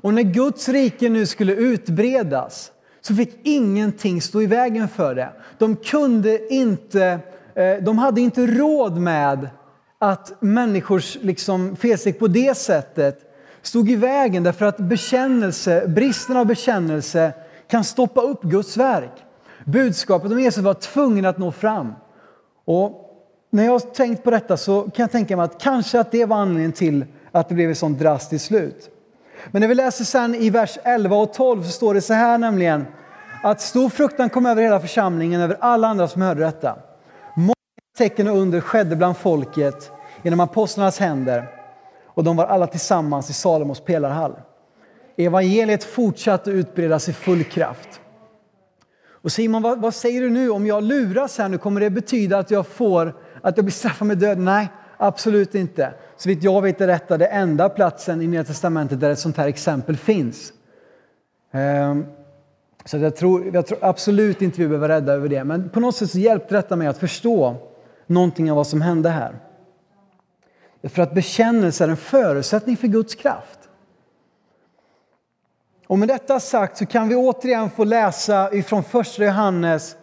[0.00, 5.32] Och när Guds rike nu skulle utbredas så fick ingenting stå i vägen för det.
[5.58, 7.18] De kunde inte,
[7.54, 9.48] eh, de hade inte råd med
[9.98, 13.20] att människors liksom felsteg på det sättet
[13.62, 17.32] stod i vägen därför att bekännelse, bristen av bekännelse
[17.70, 19.12] kan stoppa upp Guds verk.
[19.64, 21.92] Budskapet om Jesus var tvungen att nå fram.
[22.64, 23.04] Och
[23.50, 26.24] när jag har tänkt på detta så kan jag tänka mig att kanske att det
[26.24, 28.90] var anledningen till att det blev ett sånt drastiskt slut.
[29.46, 32.38] Men när vi läser sen i vers 11 och 12 så står det så här
[32.38, 32.86] nämligen
[33.42, 36.76] att stor fruktan kom över hela församlingen, över alla andra som hörde detta.
[37.36, 37.54] Många
[37.98, 39.90] tecken och under skedde bland folket
[40.22, 41.48] genom apostlarnas händer
[42.06, 44.34] och de var alla tillsammans i Salomos pelarhall.
[45.16, 48.00] Evangeliet fortsatte utbredas i full kraft.
[49.22, 50.50] Och Simon, vad, vad, säger du nu?
[50.50, 54.08] Om jag luras här nu, kommer det betyda att jag får att jag blir straffad
[54.08, 54.38] med död?
[54.38, 55.94] Nej, absolut inte.
[56.16, 59.36] Så vitt jag vet är detta den enda platsen i Nya Testamentet där ett sånt
[59.36, 60.52] här exempel finns.
[61.52, 62.06] Ehm,
[62.84, 65.44] så jag tror, jag tror absolut inte vi behöver vara rädda över det.
[65.44, 67.56] Men på något sätt så hjälpte detta mig att förstå
[68.06, 69.38] någonting av vad som hände här.
[70.82, 73.58] För att bekännelse är en förutsättning för Guds kraft.
[75.86, 79.96] Och med detta sagt så kan vi återigen få läsa ifrån första Johannes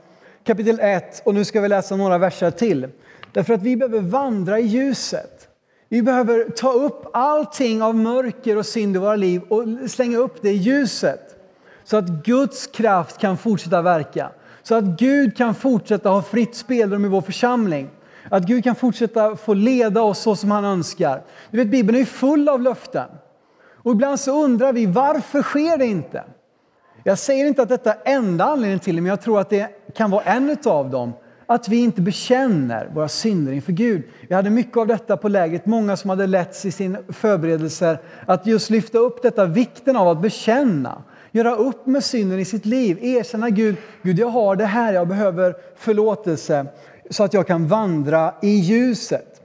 [0.44, 2.90] kapitel 1 och nu ska vi läsa några verser till.
[3.36, 5.48] Därför att vi behöver vandra i ljuset.
[5.90, 10.42] Vi behöver ta upp allting av mörker och synd i våra liv och slänga upp
[10.42, 11.36] det i ljuset.
[11.84, 14.30] Så att Guds kraft kan fortsätta verka.
[14.64, 17.90] Så att Gud kan fortsätta ha fritt spelrum i vår församling.
[18.30, 21.24] Att Gud kan fortsätta få leda oss så som han önskar.
[21.52, 23.08] Du vet, Bibeln är full av löften.
[23.84, 26.24] Och ibland så undrar vi varför sker det inte?
[27.04, 29.68] Jag säger inte att detta är enda anledningen till det, men jag tror att det
[29.96, 31.14] kan vara en av dem.
[31.46, 34.04] Att vi inte bekänner våra synder inför Gud.
[34.30, 38.48] Vi hade mycket av detta på lägret, många som hade letts i sin förberedelser att
[38.48, 41.04] just lyfta upp detta, vikten av att bekänna.
[41.32, 45.08] Göra upp med synden i sitt liv, erkänna Gud, Gud jag har det här, jag
[45.08, 46.66] behöver förlåtelse
[47.10, 49.42] så att jag kan vandra i ljuset.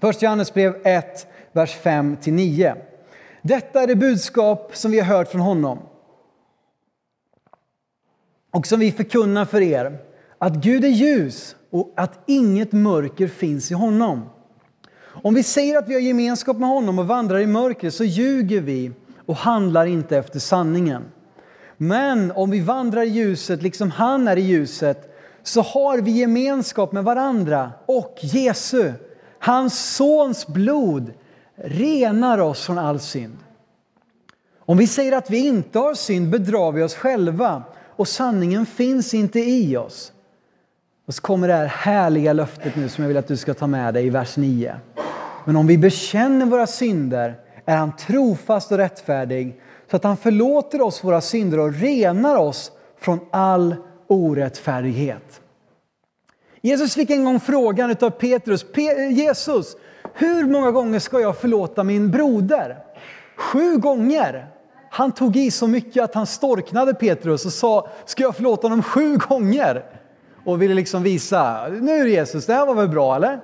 [0.00, 2.76] Första Johannes brev 1, vers 5-9.
[3.42, 5.78] Detta är det budskap som vi har hört från honom
[8.50, 9.98] och som vi förkunnar för er,
[10.44, 14.28] att Gud är ljus och att inget mörker finns i honom.
[15.02, 18.60] Om vi säger att vi har gemenskap med honom och vandrar i mörker så ljuger
[18.60, 18.92] vi
[19.26, 21.04] och handlar inte efter sanningen.
[21.76, 26.92] Men om vi vandrar i ljuset liksom han är i ljuset så har vi gemenskap
[26.92, 28.92] med varandra och Jesu,
[29.38, 31.12] hans sons blod,
[31.56, 33.38] renar oss från all synd.
[34.58, 37.62] Om vi säger att vi inte har synd bedrar vi oss själva
[37.96, 40.10] och sanningen finns inte i oss.
[41.06, 43.66] Och så kommer det här härliga löftet nu som jag vill att du ska ta
[43.66, 44.76] med dig i vers 9.
[45.44, 50.80] Men om vi bekänner våra synder är han trofast och rättfärdig så att han förlåter
[50.80, 55.40] oss våra synder och renar oss från all orättfärdighet.
[56.60, 58.66] Jesus fick en gång frågan av Petrus.
[59.10, 59.76] Jesus,
[60.14, 62.78] hur många gånger ska jag förlåta min broder?
[63.36, 64.46] Sju gånger.
[64.90, 68.82] Han tog i så mycket att han storknade Petrus och sa, ska jag förlåta honom
[68.82, 69.84] sju gånger?
[70.44, 73.40] Och ville liksom visa, nu Jesus, det här var väl bra eller?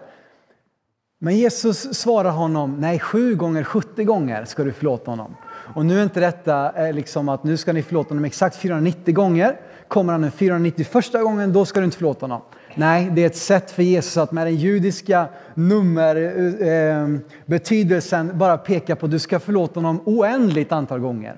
[1.22, 5.36] Men Jesus svarar honom, nej sju gånger, 70 gånger ska du förlåta honom.
[5.74, 9.14] Och nu är inte detta eh, liksom att nu ska ni förlåta honom exakt 490
[9.14, 9.60] gånger.
[9.88, 12.40] Kommer han den 491 gången, då ska du inte förlåta honom.
[12.74, 18.96] Nej, det är ett sätt för Jesus att med den judiska nummerbetydelsen eh, bara peka
[18.96, 21.36] på att du ska förlåta honom oändligt antal gånger.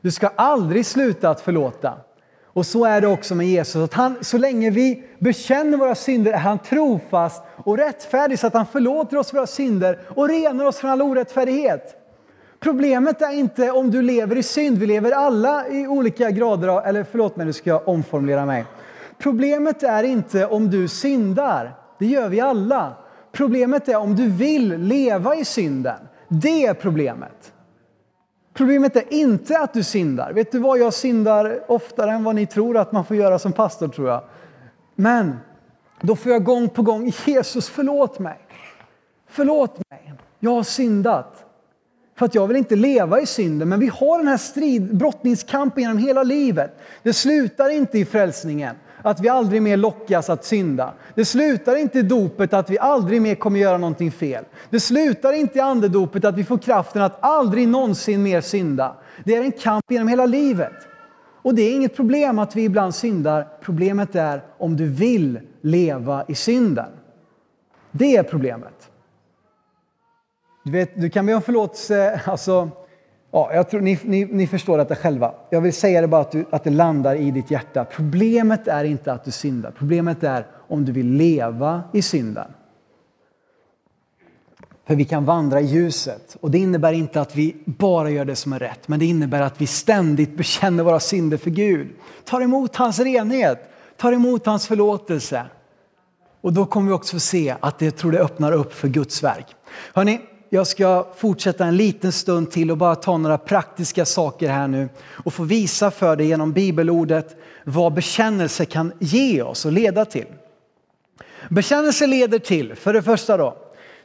[0.00, 1.94] Du ska aldrig sluta att förlåta.
[2.52, 3.84] Och så är det också med Jesus.
[3.84, 8.54] Att han, så länge vi bekänner våra synder är han trofast och rättfärdig så att
[8.54, 11.98] han förlåter oss våra synder och renar oss från all orättfärdighet.
[12.60, 14.78] Problemet är inte om du lever i synd.
[14.78, 18.64] Vi lever alla i olika grader av, eller förlåt mig, nu ska jag omformulera mig.
[19.18, 21.74] Problemet är inte om du syndar.
[21.98, 22.92] Det gör vi alla.
[23.32, 25.98] Problemet är om du vill leva i synden.
[26.28, 27.51] Det är problemet.
[28.54, 30.32] Problemet är inte att du syndar.
[30.32, 33.52] Vet du vad, jag syndar oftare än vad ni tror att man får göra som
[33.52, 34.22] pastor tror jag.
[34.94, 35.36] Men
[36.00, 38.38] då får jag gång på gång, Jesus förlåt mig.
[39.28, 41.44] Förlåt mig, jag har syndat.
[42.18, 45.82] För att jag vill inte leva i synden, men vi har den här strid, brottningskampen
[45.82, 46.78] genom hela livet.
[47.02, 50.92] Det slutar inte i frälsningen att vi aldrig mer lockas att synda.
[51.14, 54.44] Det slutar inte i dopet att vi aldrig mer kommer göra någonting fel.
[54.70, 58.96] Det slutar inte i andedopet att vi får kraften att aldrig någonsin mer synda.
[59.24, 60.72] Det är en kamp genom hela livet.
[61.42, 63.48] Och det är inget problem att vi ibland syndar.
[63.60, 66.90] Problemet är om du vill leva i synden.
[67.90, 68.90] Det är problemet.
[70.64, 72.70] Du, vet, du kan be om förlåtelse, alltså,
[73.32, 75.34] ja, jag tror ni, ni, ni förstår detta själva.
[75.50, 77.84] Jag vill säga det bara att, du, att det landar i ditt hjärta.
[77.84, 82.52] Problemet är inte att du syndar, problemet är om du vill leva i synden.
[84.86, 86.36] För vi kan vandra i ljuset.
[86.40, 89.40] Och det innebär inte att vi bara gör det som är rätt, men det innebär
[89.40, 91.88] att vi ständigt bekänner våra synder för Gud.
[92.24, 93.58] Tar emot hans renhet,
[93.96, 95.42] tar emot hans förlåtelse.
[96.40, 99.22] Och då kommer vi också få se att det tror det öppnar upp för Guds
[99.22, 99.46] verk.
[99.94, 100.20] Hörrni,
[100.54, 104.88] jag ska fortsätta en liten stund till och bara ta några praktiska saker här nu
[105.24, 110.26] och få visa för dig genom bibelordet vad bekännelse kan ge oss och leda till.
[111.50, 113.56] Bekännelse leder till, för det första då,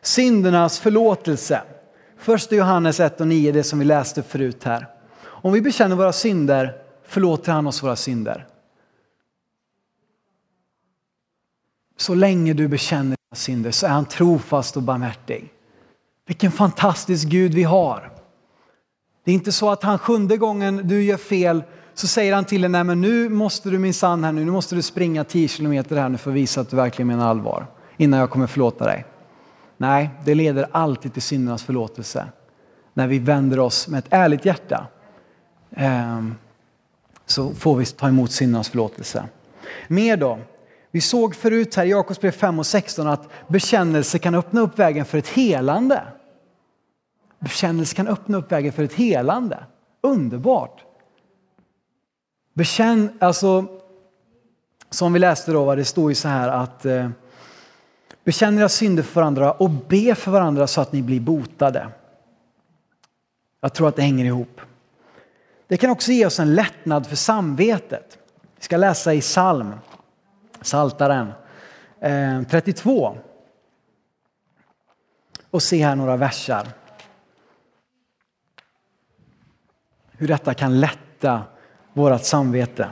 [0.02, 1.62] syndernas förlåtelse.
[2.18, 4.88] Första Johannes 1 och 9, det som vi läste förut här.
[5.22, 8.48] Om vi bekänner våra synder förlåter han oss våra synder.
[11.98, 15.54] Så länge du bekänner dina synder så är han trofast och barmhärtig.
[16.28, 18.12] Vilken fantastisk Gud vi har.
[19.24, 21.64] Det är inte så att han sjunde gången du gör fel
[21.94, 24.76] så säger han till dig, nej men nu måste du minsann här nu, nu måste
[24.76, 28.20] du springa 10 kilometer här nu för att visa att du verkligen menar allvar innan
[28.20, 29.06] jag kommer förlåta dig.
[29.78, 32.28] Nej, det leder alltid till syndernas förlåtelse.
[32.94, 34.88] När vi vänder oss med ett ärligt hjärta
[35.76, 36.36] ehm,
[37.26, 39.24] så får vi ta emot syndernas förlåtelse.
[39.88, 40.40] Mer då.
[40.92, 45.06] Vi såg förut här i Jakobsbrev 5 och 16 att bekännelse kan öppna upp vägen
[45.06, 46.02] för ett helande.
[47.40, 49.64] Bekännelse kan öppna upp vägen för ett helande.
[50.02, 50.84] Underbart!
[52.54, 53.66] Bekänn, alltså,
[54.90, 57.10] som vi läste då, det står ju så här att eh,
[58.24, 61.90] Bekänn era synder för varandra och be för varandra så att ni blir botade.
[63.62, 64.62] Jag tror att det hänger ihop.
[65.68, 68.18] Det kan också ge oss en lättnad för samvetet.
[68.58, 69.74] Vi ska läsa i psalm,
[70.62, 71.32] Saltaren
[72.50, 73.06] 32.
[73.06, 73.22] Eh,
[75.52, 76.68] och se här några versar.
[80.18, 81.44] Hur detta kan lätta
[81.94, 82.90] vårt samvete.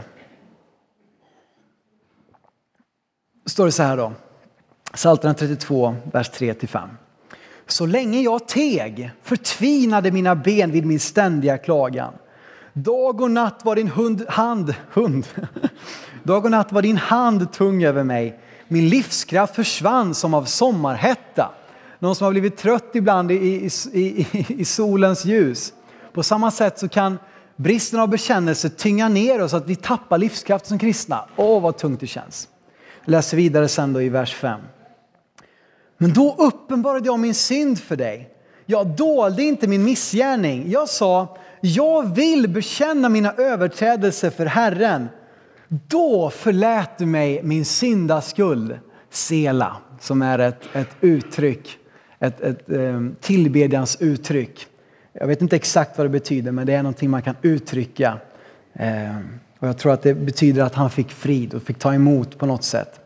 [3.46, 4.14] Står det så här då.
[4.94, 6.90] Psaltaren 32, vers 3-5.
[7.68, 12.14] Så länge jag teg förtvinade mina ben vid min ständiga klagan.
[12.74, 15.28] Dag och natt var din hund, hand, hund.
[16.24, 18.40] Dag och natt var din hand tung över mig.
[18.68, 21.52] Min livskraft försvann som av sommarhetta.
[22.00, 25.74] Någon som har blivit trött ibland i, i, i, i solens ljus.
[26.16, 27.20] På samma sätt så kan
[27.56, 31.26] bristen av bekännelse tynga ner oss att vi tappar livskraft som kristna.
[31.36, 32.48] Åh, vad tungt det känns.
[33.06, 34.62] Jag läser vidare sen då i vers 5.
[35.98, 38.30] Men då uppenbarade jag min synd för dig.
[38.66, 40.72] Jag dolde inte min missgärning.
[40.72, 45.10] Jag sa, jag vill bekänna mina överträdelser för Herren.
[45.68, 48.80] Då förlät du mig min syndaskuld.
[49.10, 51.78] Sela, som är ett, ett uttryck,
[52.20, 54.68] ett, ett eh, tillbedjans uttryck.
[55.20, 58.18] Jag vet inte exakt vad det betyder, men det är någonting man kan uttrycka.
[58.74, 59.18] Eh,
[59.60, 62.46] och jag tror att det betyder att han fick frid och fick ta emot på
[62.46, 63.00] något sätt.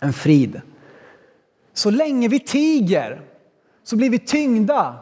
[0.00, 0.60] En frid.
[1.74, 3.20] Så länge vi tiger
[3.84, 4.94] så blir vi tyngda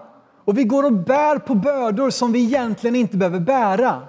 [0.45, 4.03] och vi går och bär på bördor som vi egentligen inte behöver bära.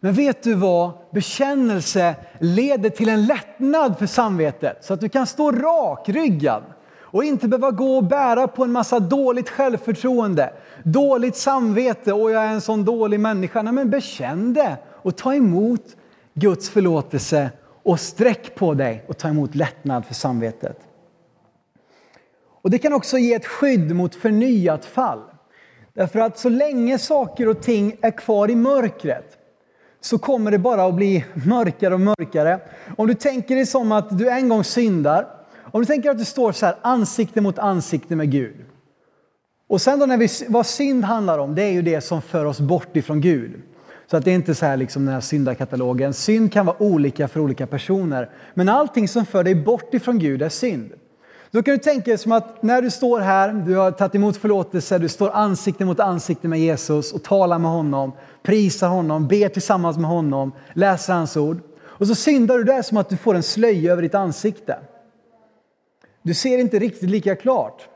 [0.00, 0.92] Men vet du vad?
[1.12, 6.62] Bekännelse leder till en lättnad för samvetet så att du kan stå rakryggad
[7.10, 10.52] och inte behöva gå och bära på en massa dåligt självförtroende,
[10.84, 13.62] dåligt samvete och jag är en sån dålig människa.
[13.62, 15.96] Nej, men bekänn det och ta emot
[16.34, 17.50] Guds förlåtelse
[17.82, 20.78] och sträck på dig och ta emot lättnad för samvetet.
[22.62, 25.20] Och Det kan också ge ett skydd mot förnyat fall.
[25.94, 29.36] Därför att så länge saker och ting är kvar i mörkret
[30.00, 32.60] så kommer det bara att bli mörkare och mörkare.
[32.96, 35.39] Om du tänker dig som att du en gång syndar,
[35.72, 38.56] om du tänker att du står så här ansikte mot ansikte med Gud.
[39.68, 42.44] Och sen då när vi, vad synd handlar om, det är ju det som för
[42.44, 43.62] oss bort ifrån Gud.
[44.10, 46.14] Så att det är inte så här liksom den här syndakatalogen.
[46.14, 48.30] Synd kan vara olika för olika personer.
[48.54, 50.92] Men allting som för dig bort ifrån Gud är synd.
[51.50, 54.36] Då kan du tänka dig som att när du står här, du har tagit emot
[54.36, 58.12] förlåtelse, du står ansikte mot ansikte med Jesus och talar med honom,
[58.42, 61.60] prisar honom, ber tillsammans med honom, läser hans ord.
[61.82, 64.78] Och så syndar du där som att du får en slöja över ditt ansikte.
[66.22, 67.88] Du ser inte riktigt lika klart.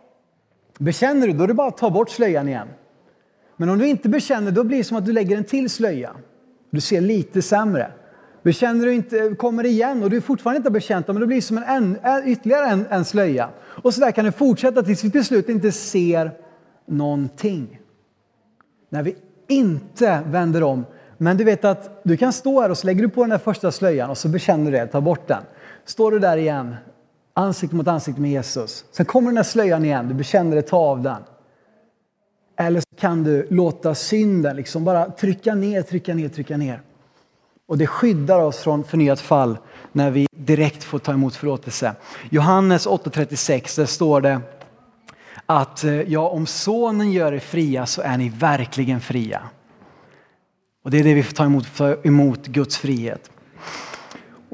[0.79, 2.69] Bekänner du, då är det bara att ta bort slöjan igen.
[3.57, 6.11] Men om du inte bekänner, då blir det som att du lägger en till slöja.
[6.71, 7.93] Du ser lite sämre.
[8.43, 11.59] Bekänner du inte, kommer igen och du fortfarande inte har bekänt men det blir som
[11.59, 13.49] en, en, ytterligare en, en slöja.
[13.65, 16.31] Och så där kan det fortsätta tills vi till slut inte ser
[16.87, 17.81] någonting.
[18.89, 19.17] När vi
[19.49, 20.87] inte vänder om,
[21.19, 23.39] Men du vet att du kan stå här och så lägger du på den där
[23.39, 25.43] första slöjan och så bekänner du det, tar bort den.
[25.85, 26.75] Står du där igen,
[27.35, 28.85] ansikte mot ansikte med Jesus.
[28.93, 31.23] Sen kommer den här slöjan igen, du bekänner det, ta av den.
[32.57, 36.83] Eller så kan du låta synden liksom bara trycka ner, trycka ner, trycka ner.
[37.67, 39.59] Och det skyddar oss från förnyat fall
[39.93, 41.95] när vi direkt får ta emot förlåtelse.
[42.31, 44.41] Johannes 8.36, där står det
[45.47, 49.43] att eh, ja, om sonen gör er fria så är ni verkligen fria.
[50.85, 53.31] Och det är det vi får ta emot, ta emot Guds frihet.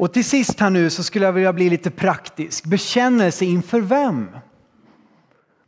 [0.00, 2.64] Och till sist här nu så skulle jag vilja bli lite praktisk.
[2.64, 4.28] Bekännelse inför vem?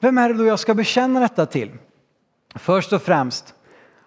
[0.00, 1.70] Vem är det då jag ska bekänna detta till?
[2.54, 3.54] Först och främst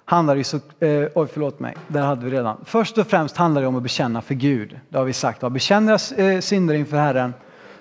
[0.05, 2.57] handlar det så, eh, oj förlåt mig, där hade vi redan.
[2.65, 4.79] Först och främst handlar det om att bekänna för Gud.
[4.89, 5.41] Det har vi sagt.
[5.41, 7.33] Ja, bekänner jag eh, synder inför Herren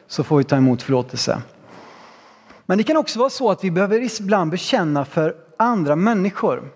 [0.07, 1.42] så får vi ta emot förlåtelse.
[2.66, 6.72] Men det kan också vara så att vi behöver ibland bekänna för andra människor.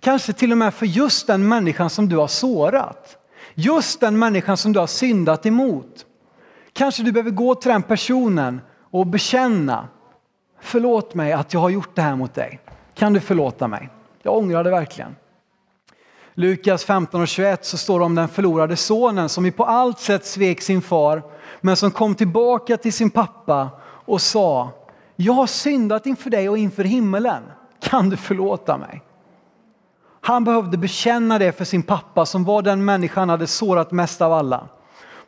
[0.00, 3.16] Kanske till och med för just den människan som du har sårat.
[3.54, 6.06] Just den människan som du har syndat emot.
[6.72, 9.88] Kanske du behöver gå till den personen och bekänna.
[10.60, 12.60] Förlåt mig att jag har gjort det här mot dig.
[12.94, 13.88] Kan du förlåta mig?
[14.22, 15.16] Jag ångrar det verkligen.
[16.34, 20.26] Lukas 15 och 21 så står det om den förlorade sonen som på allt sätt
[20.26, 21.22] svek sin far
[21.60, 24.70] men som kom tillbaka till sin pappa och sa
[25.16, 27.42] Jag har syndat inför dig och inför himmelen.
[27.80, 29.02] Kan du förlåta mig?
[30.20, 34.20] Han behövde bekänna det för sin pappa som var den människan han hade sårat mest
[34.20, 34.68] av alla.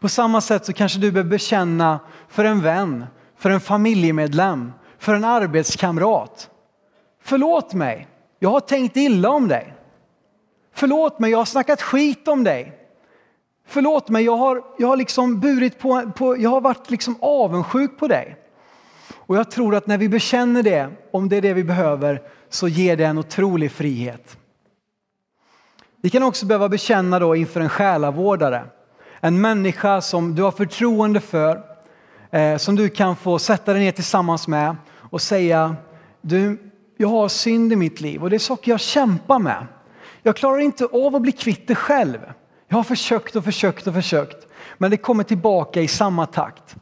[0.01, 5.15] På samma sätt så kanske du behöver bekänna för en vän, för en familjemedlem, för
[5.15, 6.51] en arbetskamrat.
[7.23, 9.75] Förlåt mig, jag har tänkt illa om dig.
[10.75, 12.79] Förlåt mig, jag har snackat skit om dig.
[13.67, 17.99] Förlåt mig, jag har, jag har liksom burit på, på, jag har varit liksom avundsjuk
[17.99, 18.37] på dig.
[19.15, 22.69] Och jag tror att när vi bekänner det, om det är det vi behöver, så
[22.69, 24.39] ger det en otrolig frihet.
[26.05, 28.65] Vi kan också behöva bekänna då inför en själavårdare.
[29.21, 31.63] En människa som du har förtroende för,
[32.31, 35.77] eh, som du kan få sätta dig ner tillsammans med och säga,
[36.21, 39.67] du, jag har synd i mitt liv och det är saker jag kämpar med.
[40.23, 42.19] Jag klarar inte av att bli kvitt det själv.
[42.69, 44.47] Jag har försökt och försökt och försökt,
[44.79, 46.77] men det kommer tillbaka i samma takt.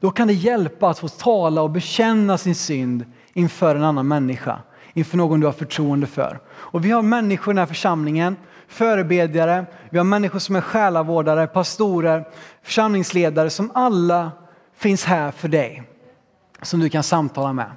[0.00, 4.58] Då kan det hjälpa att få tala och bekänna sin synd inför en annan människa,
[4.92, 6.40] inför någon du har förtroende för.
[6.50, 8.36] Och vi har människor i den här församlingen,
[8.70, 12.28] förebedjare, vi har människor som är själavårdare, pastorer,
[12.62, 14.30] församlingsledare som alla
[14.76, 15.82] finns här för dig,
[16.62, 17.70] som du kan samtala med.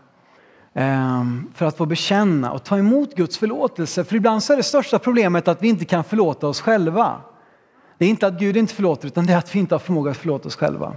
[0.74, 4.04] Ehm, för att få bekänna och ta emot Guds förlåtelse.
[4.04, 7.22] För ibland så är det största problemet att vi inte kan förlåta oss själva.
[7.98, 10.12] Det är inte att Gud inte förlåter utan det är att vi inte har förmåga
[10.12, 10.94] att förlåta oss själva.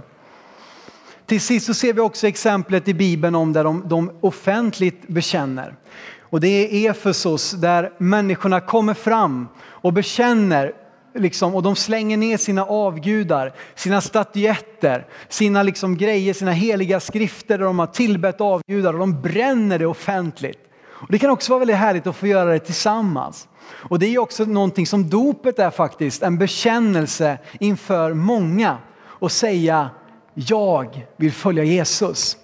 [1.27, 5.75] Till sist så ser vi också exemplet i Bibeln om där de, de offentligt bekänner.
[6.21, 10.73] Och det är Efesos där människorna kommer fram och bekänner
[11.15, 17.57] liksom, och de slänger ner sina avgudar, sina statyetter, sina liksom grejer, sina heliga skrifter
[17.57, 20.59] där de har tillbett avgudar och de bränner det offentligt.
[20.83, 23.47] Och det kan också vara väldigt härligt att få göra det tillsammans.
[23.71, 29.89] Och det är också någonting som dopet är faktiskt, en bekännelse inför många och säga
[30.39, 32.37] jag vill följa Jesus.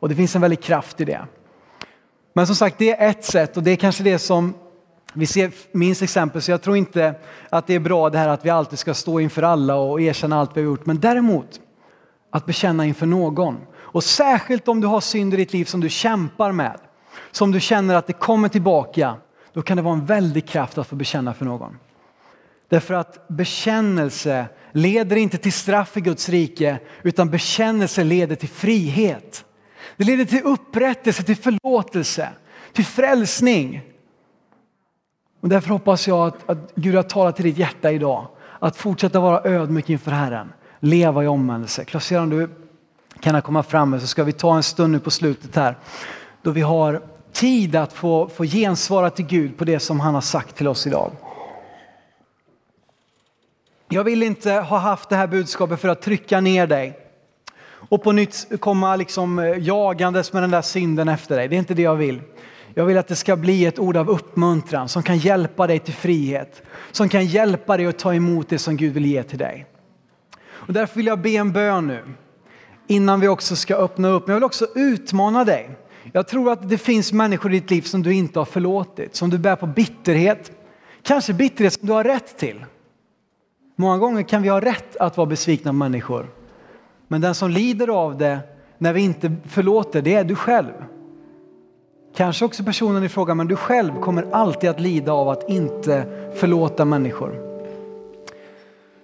[0.00, 1.20] Och det finns en väldig kraft i det.
[2.32, 4.54] Men som sagt, det är ett sätt och det är kanske det som
[5.14, 7.14] vi ser minst exempel, så jag tror inte
[7.50, 10.40] att det är bra det här att vi alltid ska stå inför alla och erkänna
[10.40, 10.86] allt vi har gjort.
[10.86, 11.60] Men däremot
[12.30, 13.56] att bekänna inför någon.
[13.72, 16.78] Och särskilt om du har synd i ditt liv som du kämpar med,
[17.30, 19.14] som du känner att det kommer tillbaka,
[19.52, 21.78] då kan det vara en väldig kraft att få bekänna för någon.
[22.68, 29.44] Därför att bekännelse leder inte till straff i Guds rike, utan bekännelse leder till frihet.
[29.96, 32.28] Det leder till upprättelse, till förlåtelse,
[32.72, 33.82] till frälsning.
[35.40, 38.26] Och därför hoppas jag att, att Gud har talat till ditt hjärta idag.
[38.58, 40.52] Att fortsätta vara ödmjuk inför Herren.
[40.80, 41.84] Leva i omvändelse.
[41.84, 42.50] klas om du
[43.20, 45.78] kan komma fram så ska vi ta en stund nu på slutet här.
[46.42, 47.02] Då vi har
[47.32, 50.86] tid att få, få gensvara till Gud på det som han har sagt till oss
[50.86, 51.12] idag.
[53.92, 56.98] Jag vill inte ha haft det här budskapet för att trycka ner dig
[57.62, 61.48] och på nytt komma liksom eh, jagandes med den där synden efter dig.
[61.48, 62.20] Det är inte det jag vill.
[62.74, 65.94] Jag vill att det ska bli ett ord av uppmuntran som kan hjälpa dig till
[65.94, 66.62] frihet.
[66.92, 69.66] Som kan hjälpa dig att ta emot det som Gud vill ge till dig.
[70.48, 72.02] Och därför vill jag be en bön nu.
[72.86, 74.26] Innan vi också ska öppna upp.
[74.26, 75.70] Men jag vill också utmana dig.
[76.12, 79.16] Jag tror att det finns människor i ditt liv som du inte har förlåtit.
[79.16, 80.52] Som du bär på bitterhet.
[81.02, 82.64] Kanske bitterhet som du har rätt till.
[83.80, 86.26] Många gånger kan vi ha rätt att vara besvikna på människor.
[87.08, 88.40] Men den som lider av det
[88.78, 90.72] när vi inte förlåter, det är du själv.
[92.16, 96.06] Kanske också personen i fråga, men du själv kommer alltid att lida av att inte
[96.34, 97.30] förlåta människor.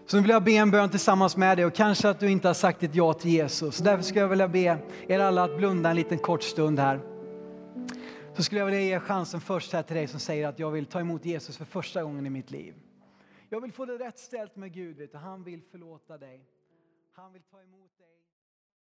[0.07, 2.49] Så nu vill jag be en bön tillsammans med dig och kanske att du inte
[2.49, 3.79] har sagt ett ja till Jesus.
[3.79, 7.01] Därför skulle jag vilja be er alla att blunda en liten kort stund här.
[8.37, 10.87] Så skulle jag vilja ge chansen först här till dig som säger att jag vill
[10.87, 12.75] ta emot Jesus för första gången i mitt liv.
[13.49, 15.19] Jag vill få det rätt ställt med Gud, vet du.
[15.19, 16.47] han vill förlåta dig.
[17.13, 17.76] Han vill ta emot dig.